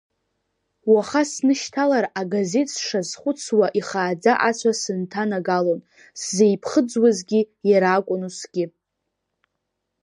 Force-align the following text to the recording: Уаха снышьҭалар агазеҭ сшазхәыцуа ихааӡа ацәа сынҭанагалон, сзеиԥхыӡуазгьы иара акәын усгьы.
Уаха 0.91 1.21
снышьҭалар 1.31 2.05
агазеҭ 2.19 2.69
сшазхәыцуа 2.77 3.67
ихааӡа 3.79 4.33
ацәа 4.49 4.71
сынҭанагалон, 4.81 5.79
сзеиԥхыӡуазгьы 6.19 7.41
иара 7.69 7.89
акәын 7.97 8.21
усгьы. 8.27 8.65